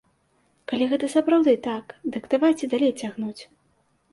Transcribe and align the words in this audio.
Калі 0.69 0.87
гэта 0.93 1.09
сапраўды 1.15 1.53
так, 1.67 1.93
дык 2.15 2.27
давайце 2.35 2.65
далей 2.75 2.93
цягнуць. 3.03 3.41